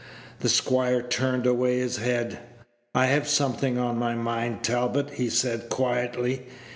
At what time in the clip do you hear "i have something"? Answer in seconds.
2.95-3.77